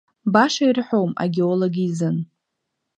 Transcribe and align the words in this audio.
Баша 0.33 0.63
ирҳәом 0.69 1.11
агеолог 1.23 1.75
изын… 1.85 2.17